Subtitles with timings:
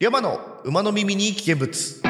[0.00, 2.07] 山の馬の耳に危険物。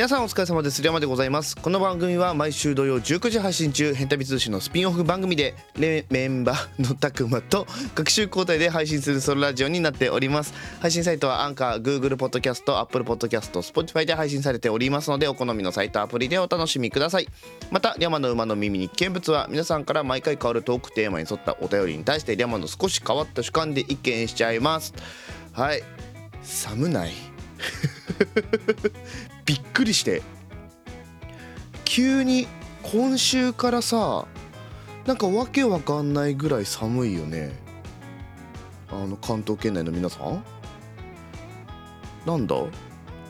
[0.00, 0.82] 皆さんお疲れ様です。
[0.82, 1.54] 山でございます。
[1.54, 10.54] この番組は毎週土曜19時配信中変態通信のスピンオフ番組でレメンバーのたくまと学習交代で配信するソロラジオになっております。
[10.80, 17.28] 配信サイトはアンカー Google ポッドキャスト Apple ポッドキャスト Spotify で配信されておりますのでお好みのサイトアプリでお楽しみください。
[17.70, 24.94] また山の馬の耳に危険物は皆さんから毎回変わるトークテーマに沿ったお便りに対して山の少し変わった主観で意見しちゃいます
[25.52, 25.82] はい
[26.42, 27.12] 寒ない
[29.44, 30.22] びっくりして。
[31.84, 32.46] 急に
[32.84, 34.26] 今週からさ
[35.06, 37.52] なんかわけわかんないぐらい寒いよね。
[38.92, 40.44] あの関東圏内の皆さん？
[42.26, 42.54] なんだ？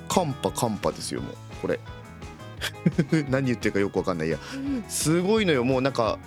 [0.08, 1.34] 寒波寒波ですよもう。
[1.62, 1.80] これ。
[3.30, 4.28] 何言ってるかよくわかんない。
[4.28, 4.38] いや
[4.88, 5.64] すごいのよ。
[5.64, 6.18] もうなんか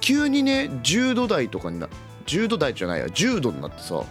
[0.00, 1.88] 急にね10度台とかにな
[2.26, 4.04] 10度台じゃないや10度になってさ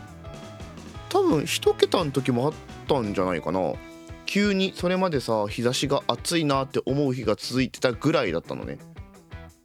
[1.09, 2.53] 多分1桁の時もあっ
[2.91, 3.73] たんじゃないかな。
[4.25, 8.77] 急にそれまでさ日差しが暑いなって思う日が続いてたぐらいだったのね。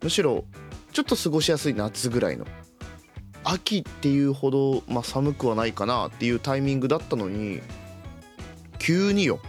[0.02, 0.44] むしろ
[0.92, 2.46] ちょっと過ごしやすい夏ぐらいの。
[3.44, 7.60] 秋っていうほど、まあ、寒くはないかなっていうタイミングだったのに
[8.78, 9.40] 急によ。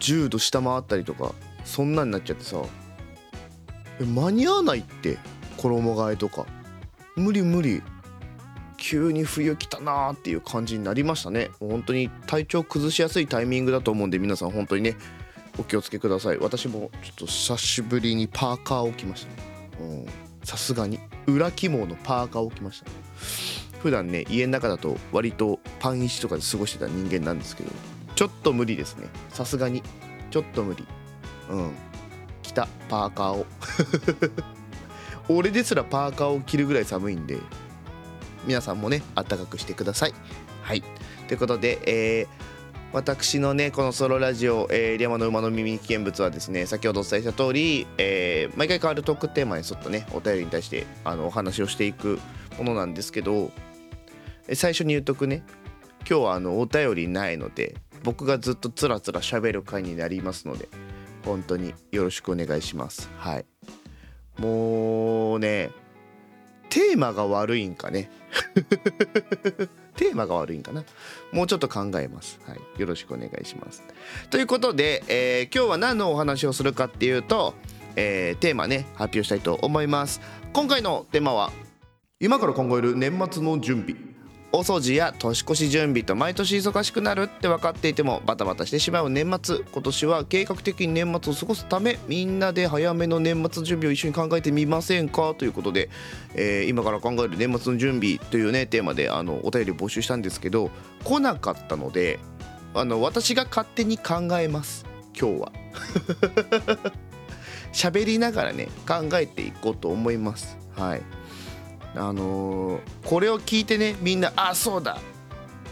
[0.00, 1.32] 10度下回ったりとか
[1.64, 2.62] そんなになっちゃってさ。
[4.00, 5.18] 間に合わないって。
[5.58, 6.46] 衣替えとか。
[7.14, 7.82] 無理無理。
[8.92, 11.48] 急に冬来たなーっていう感じになりましたね。
[11.60, 14.96] 本当に体調崩しやすいタイミングだと思うんで皆さん本当にね
[15.58, 16.36] お気をつけください。
[16.36, 22.90] 私もちょっと久しぶりにパーカーを着ましたさすがに裏起毛のパーカーを着ました
[23.78, 27.70] 普段ね家の中だと割とパン石とかで過ごしてた人間なんですけど
[28.14, 29.08] ちょっと無理ですね。
[29.30, 29.82] さすがに
[30.30, 30.86] ちょっと無理。
[31.48, 31.70] うん。
[32.42, 33.46] 着たパーカーを。
[35.34, 37.38] 俺ですらパーカーを着るぐらい寒いんで
[38.44, 40.14] 皆さんもねあったかくしてください。
[40.62, 40.82] はい。
[41.28, 42.26] ということで、えー、
[42.92, 52.20] 私のねこのソロラジオ「えー、山の馬の耳危険物」はですね先ほどお伝えした通り、えー、毎回変わるトークテーマに沿ったねお便りに対してあのお話をしていく
[52.58, 53.50] ものなんですけど
[54.52, 55.42] 最初に言っとくね
[56.08, 60.68] 今日はあのお便りないので僕がずっとつらつら喋る回になりますので
[61.24, 63.08] 本当によろしくお願いします。
[63.16, 63.44] はい。
[64.38, 65.70] もうね
[66.72, 68.10] テーマが悪いんかね
[69.94, 70.84] テーマが悪いんかな
[71.30, 72.40] もうちょっと考えます。
[72.46, 72.80] はい。
[72.80, 73.82] よろしくお願いします。
[74.30, 77.54] ということで、えー、今日は何のお話をするかっていうと、
[77.94, 80.22] えー、テーマね、発表したいと思います。
[80.54, 81.52] 今回のテーマは、
[82.20, 84.11] 今から考える年末の準備。
[84.54, 89.60] お掃除や年越し準備と毎年忙しくなるって分かっていてもバタバタしてしまう年末。
[89.72, 95.88] 今年は計画的に年末を過ごすためみんなで早めの年末準備を一緒に考えてみませんかということで、
[96.34, 100.70] えー、今から考える年末の準備というねテーマであのお便り募集したんですけど
[101.02, 102.18] 来なかったので
[102.74, 104.84] あの私が勝手に考えます。
[105.18, 105.52] 今日は。
[107.72, 110.58] 喋りながらね考えていこうと思います。
[110.76, 111.02] はい。
[111.94, 114.98] あのー、これを聞いてねみんなあそうだ。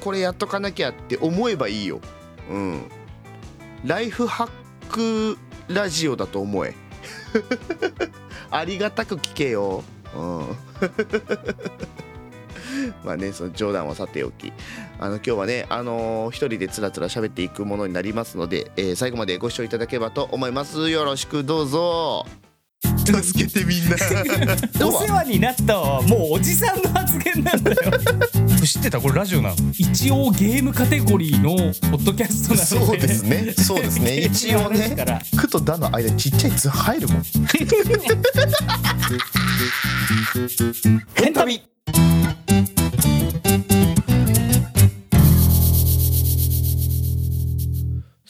[0.00, 2.00] これやっとかなきゃって思えばいいよ。
[2.50, 2.82] うん。
[3.84, 4.50] ライフハッ
[4.90, 5.38] ク
[5.68, 6.74] ラジオだと思え。
[8.50, 9.84] ありがたく聞けよ。
[10.14, 10.56] うん。
[13.04, 14.52] まあねその冗談はさておき。
[14.98, 20.90] あの今日はねあのー、一人でつらつら喋っていくものになりますので、えー、最後までご視聴いただければと思います。
[20.90, 22.26] よろしくどうぞ。
[23.04, 23.96] 助けてみんな。
[24.86, 27.78] お世話になったわもうおじさんの発言なんだよ。
[28.64, 29.00] 知ってた？
[29.00, 29.56] これラジオなの？
[29.76, 31.50] 一応ゲームカテゴリーの
[31.90, 32.66] ポッドキャストなので。
[32.66, 33.52] そうですね。
[33.56, 34.16] そうですね。
[34.18, 34.96] 一応ね
[35.36, 37.22] 「く」と「だ」の間にちっちゃい「図入るもん。
[41.14, 41.62] 変旅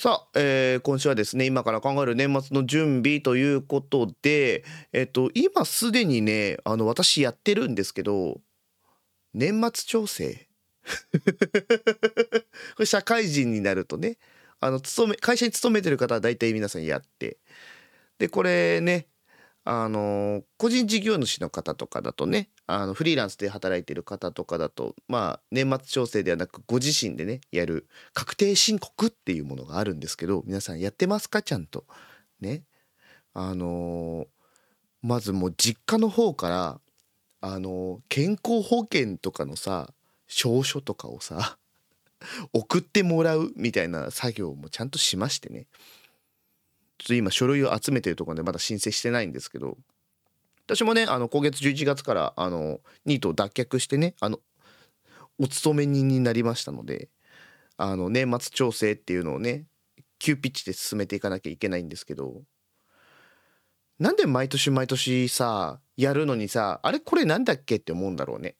[0.01, 4.65] さあ、えー、今週はですね今から考える年末の準備ということで、
[4.95, 8.41] えっと、今すでにねあの私やってるんですけど
[9.35, 10.49] 年末調整？
[11.21, 14.17] これ社会人になるとね
[14.59, 17.37] あの勤め会社に勤めてる方は大体皆さんやって。
[18.19, 19.07] でこれね
[19.65, 31.43] あの個人事業主の方とかだとねあのフリーランスで働いてる方とかだとまあ年末調整ではなくご自身でねやる確定申告っていうものがあるんですけど皆さんやってますか？
[31.43, 31.85] ちゃんと。
[32.41, 32.63] ね。
[33.33, 34.27] あの
[35.03, 36.81] まずもう実家の方から
[37.41, 39.93] あの健康保険とかのさ
[40.27, 41.59] 証書とかをさ
[42.53, 45.67] 送ってもらうみたいな作業もちゃんとしましてね
[47.07, 49.77] と今書類を集めてるところでまだ申請してないんですけど
[50.67, 54.41] 私もねあの今月11月からあのニートを脱却してねあの
[55.39, 57.09] お勤め人になりましたので
[57.77, 59.65] あの年末調整っていうのをね
[60.19, 62.43] 急ピッチで進めていかなきゃいけないんですけど
[63.99, 68.57] なんで毎年毎年さやるのにさあれこれなんだっけって思うんだろうね。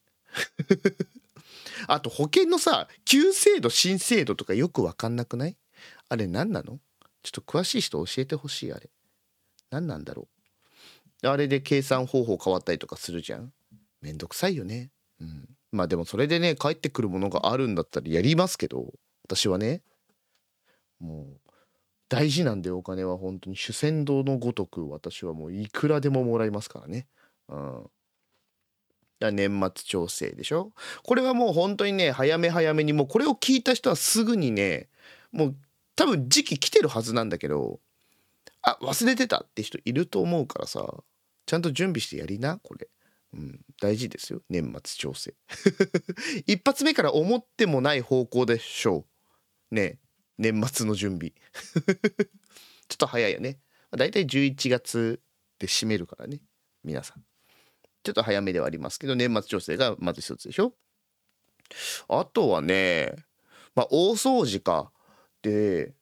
[1.89, 5.57] あと保険のさ旧制度新制度とかよく分かんなくない？
[6.09, 6.79] あれ何なの？
[7.23, 8.91] ちょっと詳しい人教えてほしいあれ。
[9.71, 10.29] 何なんだろ
[11.23, 11.29] う。
[11.29, 13.53] あれで計算方法変わったりとかするじゃん。
[14.01, 14.91] めんどくさいよね。
[15.21, 15.49] うん。
[15.73, 18.95] まあでもそれでね帰ってくるものがあるんだったらやりますけど
[19.25, 19.83] 私はね。
[20.99, 21.51] もう
[22.09, 23.19] 大事なんでお金は。
[23.19, 27.07] 本当に主戦道のごとく私はもういくらでももらいますからね。
[27.49, 27.91] うん。
[29.21, 30.73] 年末調整でしょ？
[31.03, 34.89] これはもう本当にね早め早めにもうこれを聞いた人はすぐにね
[35.31, 35.57] もう
[36.01, 37.79] 多分時期来てるはずなんだけど
[38.63, 40.95] あ忘れてたって人いると思うからさ
[41.45, 42.89] ちゃんと準備してやりなこれ、
[43.35, 45.35] うん、大事ですよ年末調整。
[46.47, 49.05] 一発目から思ってもない方向でしょ
[49.71, 49.75] う。
[49.75, 49.99] ね
[50.39, 51.35] 年末の準備。
[52.89, 53.59] ちょっと早いよね。
[53.91, 55.21] だいたい11月
[55.59, 56.41] で締めるからね
[56.83, 57.23] 皆さん。
[58.05, 60.75] ちょっと早めではありますけど年末調整がまず一つでしょ。
[62.09, 63.17] あとはね
[63.75, 64.91] まあ大掃除か。
[65.43, 65.95] で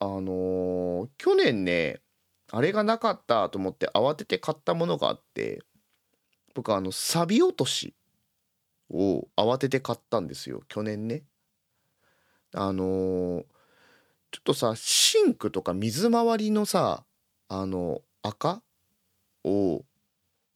[0.00, 2.00] あのー去年ね
[2.50, 5.60] あれがなかったと思って慌てて買ったものがあって
[6.54, 7.94] 僕あのサビ落とし
[8.90, 11.24] を慌てて買ったんですよ去年ね。
[12.54, 13.44] あのー
[14.30, 17.04] ちょっとさシンクとか水回りのさ
[17.48, 18.62] あの赤
[19.44, 19.84] を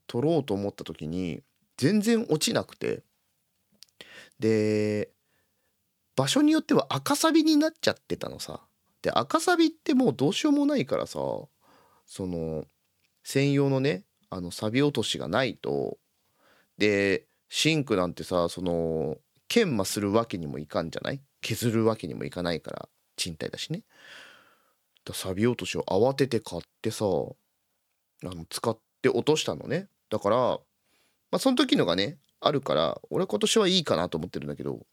[0.07, 1.43] 取ろうと思った時に
[1.79, 3.03] 全然落ちなくて。
[4.39, 5.12] で
[6.17, 8.61] 場所によっては赤サビになっちゃってたのさ。
[9.03, 11.19] で赤サビってもうどうしようもないからさ
[12.07, 12.65] その
[13.25, 15.99] 専用のねあのサビ落としがないと
[16.79, 19.17] でシンクなんてさその
[19.49, 21.21] 研磨するわけにもいかんじゃない？
[21.41, 23.83] 削るわけにもいかないから賃貸だしね。
[25.05, 27.29] だサビ落としを慌てて買ってさあ
[28.23, 29.89] の使って落としたのね。
[30.11, 30.61] だからま
[31.33, 34.87] あその時のがねあるから俺今年はいいかなと思ってるんだけど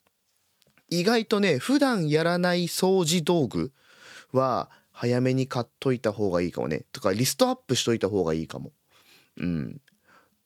[0.90, 3.72] 意外とね普段やらない掃除道具
[4.32, 6.86] は早めに買っといた方がいいかもね。
[6.92, 8.74] とかリストアップしといた方がいいかも。
[9.38, 9.82] うん。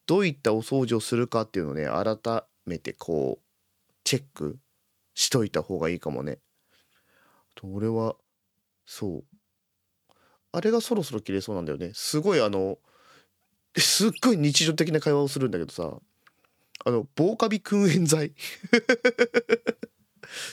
[0.05, 4.59] どういったお掃除をするかっていうのをね改めてこうチェック
[5.15, 6.39] しといた方がいいかもね。
[7.55, 8.15] と俺は
[8.85, 9.23] そう。
[10.51, 11.91] あれがそろそろ切れそうなんだよね。
[11.93, 12.77] すごいあの
[13.75, 15.97] すっごい日常的な会話をするんだけどさ。
[16.85, 18.33] あの防カビ燻煙剤。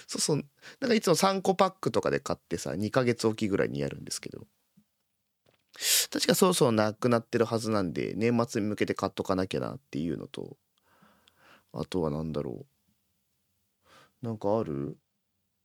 [0.06, 0.44] そうそう。
[0.81, 4.47] なんかいつも3個パックとかで買ってさ2ヶ月おきぐらいにやるんですけど。
[6.12, 10.56] 確かそろそろなくなってるはずなんで年末に向けて買っとかなきゃなっていうのと
[11.73, 12.67] あとは何だろ
[14.23, 14.27] う。
[14.27, 14.99] なんかある？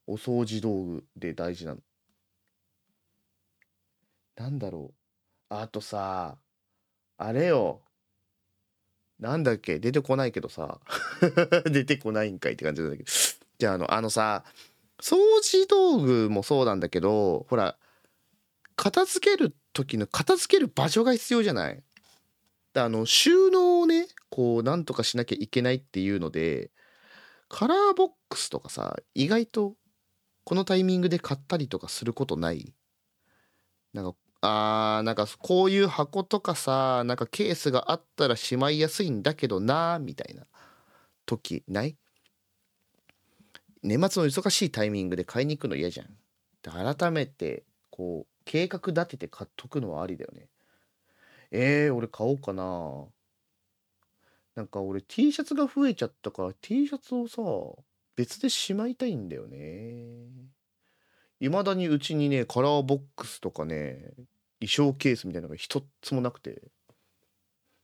[0.07, 1.81] お掃除道具で大事なの。
[4.35, 5.53] なんだろう。
[5.53, 6.38] あとさ
[7.17, 7.81] あれよ。
[9.19, 9.79] なんだっけ？
[9.79, 10.79] 出てこないけどさ。
[11.71, 13.09] 出てこないんかいって感じなんだけど。
[13.57, 14.43] じゃああのあのさ
[15.01, 17.77] 掃除道具もそうなんだけどほら
[18.75, 21.81] 片付ける時の片付ける場所が必要じゃない？
[22.75, 26.71] あの収納をねこうなんとかしなきゃいけないっていうので
[27.47, 29.75] カラーボックスとかさ意外と
[30.43, 32.74] このタイミングで買ったりとかすることない？
[33.93, 40.43] なんかあーなんかこういう箱とかさなんかケースがあったらしまいやすいんだけどなみたいな
[41.25, 41.95] 時ない？
[43.86, 46.08] 年末の忙しいタイミングで買いに行くの嫌じゃん。
[46.63, 50.48] で改めてこう計画立てて買っとくのはありだよね。
[51.51, 53.06] えー、俺買おうかな。
[54.56, 57.42] なんか俺 T シャツが増えちゃったから T シャツをさ
[58.15, 60.25] 別でしまいたいんだよね。
[61.39, 64.13] いまだにうちにねカラーボックスとかね
[64.60, 66.63] 衣装ケースみたいなのが一つもなくて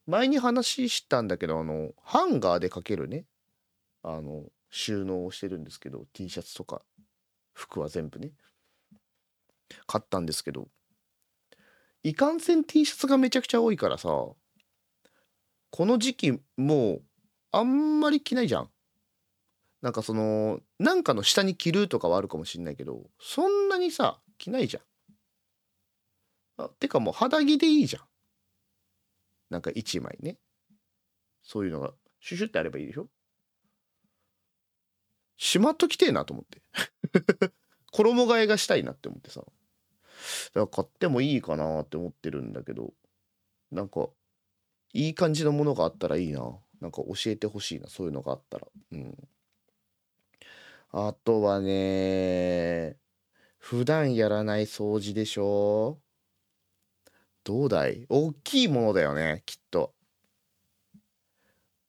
[0.08, 3.26] 前に話したんだけどあのハンガーでかけるね
[4.02, 6.82] あの収納をしてるんですけど T シャツとか
[7.54, 8.32] 服は全部ね。
[9.86, 10.68] 買ったんですけど
[12.04, 14.38] いかんせん T シャツがめちゃくちゃ多いからさこ
[15.86, 17.02] の時期もう
[17.52, 18.70] あんまり着ないじゃん。
[19.82, 24.84] なんかそのなんかの下に着るとかはあるかもしんないけどそんなにさ着ないじゃん。
[26.64, 28.04] あてかもう肌着でいいじゃん。
[29.50, 30.38] なんか1枚ね。
[31.44, 33.08] そういうのがシュシュってあればいいでしょ。
[35.44, 36.62] しまっときてえなと思って。
[37.92, 39.42] 衣替えがしたいなって思ってさ。
[39.42, 39.52] だか
[40.54, 42.94] ら買ってもいいかなって思ってるんだけど
[43.72, 44.08] なんか
[44.94, 46.60] いい感じのものがあったらいいな。
[46.80, 48.68] なんか教えてほしいなそういうのがあったら。
[48.92, 49.30] うん。
[50.92, 52.98] あとはね
[53.58, 56.00] 普段やらない掃除でしょ？
[57.44, 58.06] どうだい？
[58.10, 59.96] 大きいものだよねきっと。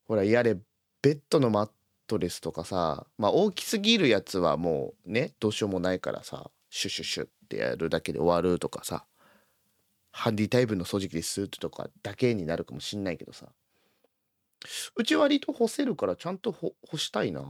[0.04, 0.54] ほらやれ
[1.02, 1.71] ベッドのマッ
[2.06, 9.04] トレスとかさまあ大きすぎるやつはもうねどうしようもないからさシュシュシュってやるだけで終わるとかさ
[10.11, 13.47] ハンディタイプの掃除機でスーッとかだけになるかもしんないけどさ
[14.97, 17.42] うち割と干せるからちゃんと干したいな。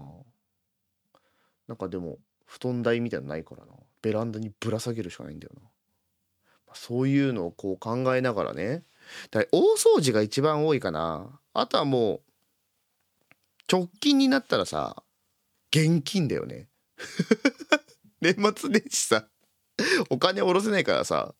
[1.69, 3.73] なんかでも布団台みたいのないからな。
[4.03, 5.63] ベランダにぶら下げるしかないんだよな。
[6.75, 8.85] そういうのをこう考えながらね。
[9.31, 11.41] だ大掃除が一番多いかな。
[11.55, 12.21] あとはもう
[13.73, 15.03] 直近になったらさ
[15.75, 16.69] 現金だよね。
[18.21, 19.27] 年末年始さ
[20.11, 21.35] お金下ろせないからさ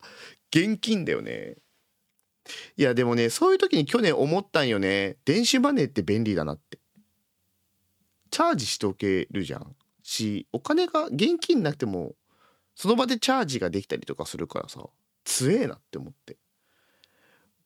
[0.51, 1.59] 現金だよね。
[2.79, 5.19] いやでもねそういう時に去年思ったんよね。
[5.27, 6.79] 電子マネーって便利だなって。
[8.31, 9.77] チャージしておけるじゃん。
[10.03, 12.15] しお金が現金なくても
[12.75, 14.89] その場でチャージができたりとかするからさ
[15.25, 16.39] 強えなって思って。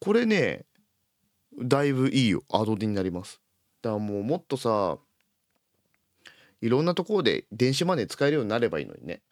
[0.00, 0.66] これね
[1.56, 2.42] だいぶいいよ。
[2.50, 3.40] アドになります。
[3.86, 4.98] だからもうもっとさ
[6.60, 9.22] いろんなところで電子マネー使えるようになればいいのにね。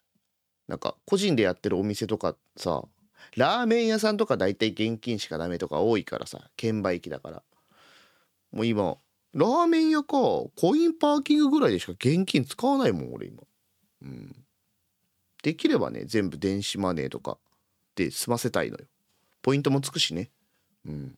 [0.67, 2.83] なんか個人でやってるお店とかさ
[3.35, 7.43] ラーメン屋さんとか大体現金しかダメとか多いからさ券売機だから。
[8.53, 8.97] もう今
[9.33, 13.43] ラーメン屋かコインパーキングぐらいでしか現金使わないもん俺今。
[14.03, 14.45] うん。
[15.43, 17.37] できればね全部電子マネーとか
[17.95, 18.85] で済ませたいのよ。
[19.41, 20.31] ポイントもつくしね。
[20.85, 21.17] うん。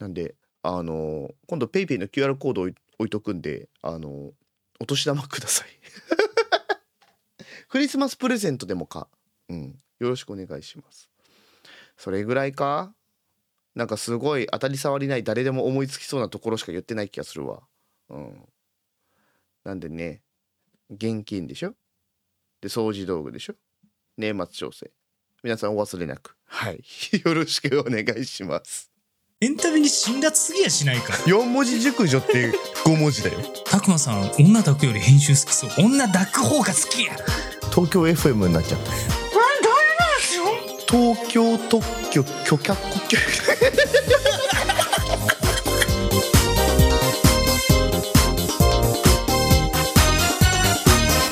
[0.00, 0.34] なんで
[0.70, 4.32] あの今度 PayPay の QR コード置い置いとくんであの
[4.78, 5.68] お年玉ください。
[7.68, 9.08] クリスマスプレゼントでもか。
[9.48, 9.78] うん。
[9.98, 11.10] よろしくお願いします。
[11.96, 12.94] それぐらいか？
[13.74, 17.62] なんかすごい当たり障りない誰でも思いつきそうなところしか言ってない気がするわ。
[18.10, 18.48] うん。
[19.64, 20.22] なんでね
[20.90, 21.74] 現金でしょ？
[22.60, 23.54] で掃除道具でしょ？
[24.16, 24.90] 年末調整。
[25.42, 26.36] 皆さんお忘れなく。
[26.44, 26.82] はい。
[27.24, 28.87] よろしくお願いします。
[29.40, 31.12] エンタメに辛辣すぎやしないか。
[31.12, 32.50] 4文字熟女って
[32.84, 33.38] 5文字だよ。
[33.64, 35.70] たくまさん女抱くより編集好きそう。
[35.78, 37.12] 女抱く方が好きや。
[37.70, 38.90] 東京 FM になっちゃった。
[40.90, 42.74] 東京特許許可。
[42.74, 43.18] 許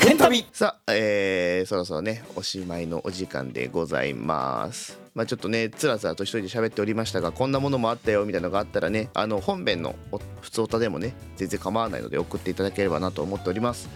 [0.09, 9.95] エンタメさあ、えー、そろそろねおしまいのお時間でございますまあちょっとねつらつらと一人で喋っておりましたがこんなものもあったよみたいなのがあったらねあの本編の
[10.41, 13.89] 普通歌でもね全然構わないので送っていただければなと思っております。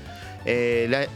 [0.46, 1.08] えー来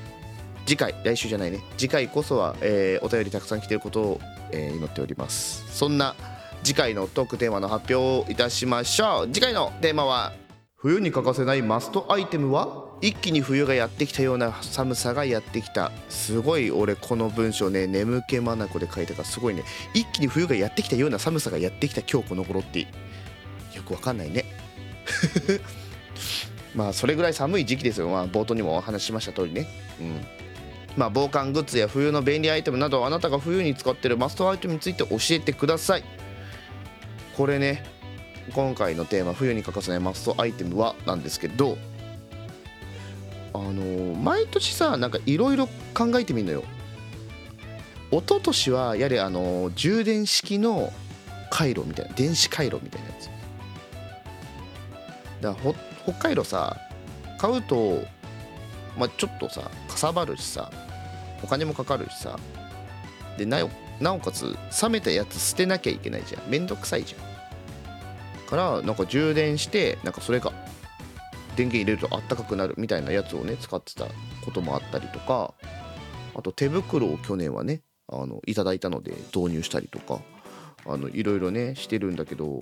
[0.68, 1.60] 次回来週じゃないね。
[1.78, 4.22] 次回こそは、えーお便りたくさん来てることを、
[4.52, 5.64] えー祈っております。
[5.76, 6.16] そんな
[6.64, 9.28] 次回のトークテーマの発表をいたしましょう。
[9.28, 10.34] 次回のテーマは
[10.76, 12.85] 冬に欠かせないマストアイテムは？
[13.02, 15.92] 一気に冬がやってきたような寒さがやってきた。
[16.10, 19.64] すごい俺この文章ね眠気まなこで書いたからすごいね。
[19.94, 22.82] 一気に冬がやってきたような寒さがやってきた今日この頃って。
[22.82, 24.46] よくわかんないね。
[26.74, 28.10] まあそれぐらい寒い時期ですよ。
[28.10, 29.68] まあ冒頭にもお話ししました通りね。
[30.00, 30.26] うん。
[30.96, 36.04] まあ防寒グッズや冬の便利アイテムなどあなたが冬に使ってるマストアイテムについて教えてください。
[37.36, 37.84] これね
[38.54, 41.78] 今回のテーマ「冬に欠かせないマストアイテムは」なんですけど
[43.56, 46.64] あのー毎年さなんかいろいろ考えてみるのよ。
[48.12, 50.92] 一昨年はやれあのー充電式の
[51.50, 53.30] 回路みたいな電子回路みたいなやつ。
[55.42, 56.78] だから北海道さ
[57.38, 58.04] 買うと
[58.98, 60.72] まあちょっとさかさばるしさ
[61.44, 62.40] お金もかかるしさ
[63.38, 63.70] でなお
[64.00, 66.50] なおかつ冷めたやつ捨てなきゃいけないじゃん。
[66.50, 68.50] めんどくさいじゃん。
[68.50, 70.52] からなんか充電してなんかそれが
[71.56, 74.06] 電源入れるとあったかくなるみたいなやつをね使ってた
[74.44, 75.54] こともあったりとか
[76.36, 80.22] あと手袋を去年はねあのいただいたので導入したりとか
[80.86, 82.60] あのいろいろねしてるんだけど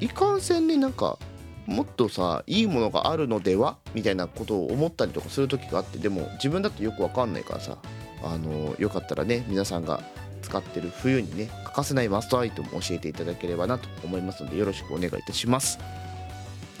[0.00, 1.18] いかんせんねなんか
[1.66, 7.78] もっとさいいものがあるのではみたいなことを思ったりとかする時があってでも自分だとよくわかんないからさ
[8.22, 10.00] あのよかったらね皆さんが
[10.42, 15.78] 使ってる冬にね欠かせないマストアイテムを教えていただければなと思いますのでよろしくお願いいたします。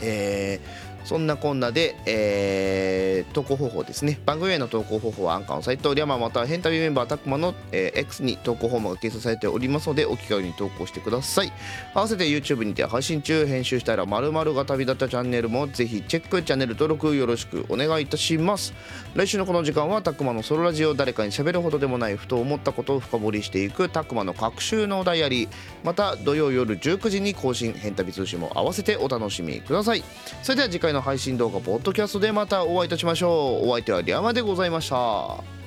[0.02, 4.18] えーそんなこんなで、えー投稿方法ですね。
[4.24, 11.52] 番組への投稿方法はアンカーのサイトリャマまたはヘンタビメンバータクマの、えー X に投稿フォームが掲載されておりますのでお気軽に投稿してください。
[11.94, 18.72] 合わせて YouTube にて配信中編集したら〇〇が旅立ったチャンネルもぜひチェックチャンネル登録よろしくお願いいたします。
[19.14, 25.48] 来週のこの時間はタクマのソロラジオ誰かに喋るほどでもないふと思ったことを深掘りしていくタクマの各週のダイアリー
[25.84, 30.02] また土曜夜19時に更新ヘンタビ通信も合わせてお楽しみください。
[30.42, 33.68] それでは次回の配信動画ポッドキャストでまたお会いいたしましょう。
[33.68, 35.59] お相手はリアマでございました。